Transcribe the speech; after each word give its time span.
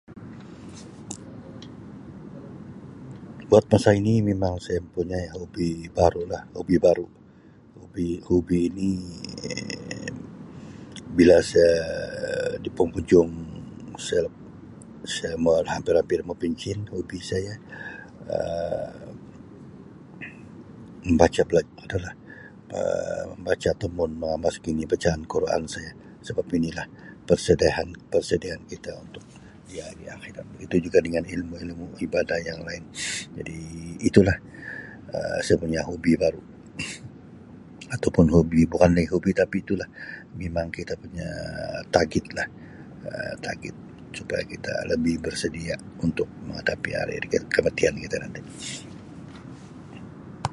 Buat 3.49 3.65
masa 3.71 3.89
ini 4.01 4.13
memang 4.29 4.53
saya 4.65 4.79
mempunyai 4.85 5.25
hobi 5.35 5.69
baru 5.97 6.21
lah 6.31 6.41
hobi 6.57 6.75
baru 6.85 7.07
hobi 7.79 8.07
hobi 8.29 8.61
ni 8.79 8.91
bila 11.17 11.37
sia 11.49 11.71
di 12.63 12.69
penghujung 12.77 13.29
sia 14.05 14.21
usia 15.05 15.31
hampir-hampir 15.73 16.19
mau 16.27 16.37
pencen 16.41 16.79
hobi 16.93 17.17
saya 17.31 17.53
Um 18.35 19.03
membaca 21.07 21.41
itu 21.87 21.97
lah 22.05 22.13
Um 22.77 23.25
membaca 23.37 23.69
dan 23.73 23.77
ataupun 23.77 24.09
mengemas 24.21 24.55
kini 24.63 24.83
bacaan 24.91 25.19
Al-Quran 25.25 25.61
saya 25.73 25.91
sebab 26.25 26.45
ini 26.57 26.69
lah 26.77 26.85
persediaan 27.29 27.87
persediaan 28.13 28.61
kita 28.71 28.91
untuk 29.05 29.23
di 29.69 29.77
hari 29.87 30.05
akhirat 30.15 30.45
begitu 30.53 30.75
juga 30.91 30.99
dengan 31.07 31.23
ilmu 31.35 31.55
ilmu 31.65 31.85
ibadah 32.05 32.39
yang 32.49 32.59
lain 32.67 32.83
jadi 33.41 33.59
itulah 34.09 34.37
saya 35.43 35.55
Um 35.57 35.61
punya 35.65 35.81
hobi 35.89 36.13
baru 36.23 36.41
ataupun 37.95 38.25
hobi 38.37 38.61
bukanlah 38.71 39.01
hobi 39.15 39.31
tapi 39.41 39.57
tu 39.67 39.73
lah 39.81 39.89
mimang 40.39 40.69
kita 40.77 40.93
punya 41.03 41.27
targetlah 41.95 42.45
target 43.45 43.75
supaya 44.17 44.43
kita 44.53 44.73
bersedia 45.25 45.71
untuk 46.05 46.27
menghadapi 46.47 46.89
hari 46.99 47.13
hari 47.17 47.27
kematian 47.55 47.93
kita 48.03 48.15
nanti. 48.23 48.43